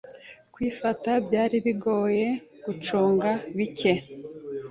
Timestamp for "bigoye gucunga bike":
1.65-3.93